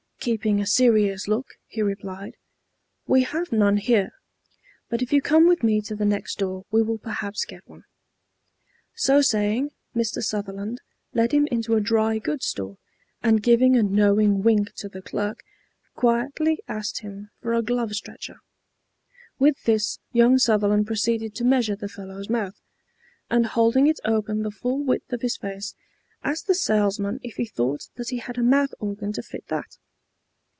Keeping 0.23 0.61
a 0.61 0.67
serious 0.67 1.27
look, 1.27 1.47
he 1.65 1.81
replied, 1.81 2.37
"We 3.07 3.23
have 3.23 3.51
none 3.51 3.77
here, 3.77 4.11
but 4.87 5.01
if 5.01 5.11
you 5.11 5.19
come 5.19 5.47
with 5.47 5.63
me 5.63 5.81
to 5.81 5.95
the 5.95 6.05
next 6.05 6.37
door 6.37 6.63
we 6.69 6.83
will 6.83 6.99
perhaps 6.99 7.43
get 7.43 7.67
one." 7.67 7.85
So 8.93 9.21
saying, 9.21 9.71
Mr. 9.95 10.21
Sutherland 10.23 10.79
led 11.15 11.31
him 11.31 11.47
into 11.47 11.73
a 11.73 11.81
dry 11.81 12.19
goods 12.19 12.45
store, 12.45 12.77
and 13.23 13.41
giving 13.41 13.75
a 13.75 13.81
knowing 13.81 14.43
wink 14.43 14.73
to 14.75 14.87
the 14.87 15.01
clerk, 15.01 15.43
quietly 15.95 16.59
asked 16.67 16.99
him 16.99 17.31
for 17.41 17.55
a 17.55 17.63
glove 17.63 17.95
stretcher. 17.95 18.41
With 19.39 19.63
this 19.63 19.97
young 20.13 20.37
Sutherland 20.37 20.85
proceeded 20.85 21.33
to 21.33 21.43
measure 21.43 21.75
the 21.75 21.89
fellow's 21.89 22.29
mouth, 22.29 22.61
and 23.31 23.47
holding 23.47 23.87
it 23.87 23.99
open 24.05 24.43
the 24.43 24.51
full 24.51 24.83
width 24.83 25.11
of 25.13 25.23
his 25.23 25.35
face, 25.37 25.73
asked 26.23 26.45
the 26.45 26.53
salesman 26.53 27.19
if 27.23 27.37
he 27.37 27.45
thought 27.47 27.89
that 27.95 28.09
he 28.09 28.17
had 28.19 28.37
a 28.37 28.43
mouth 28.43 28.75
organ 28.79 29.11
to 29.13 29.23
fit 29.23 29.47
that. 29.47 29.77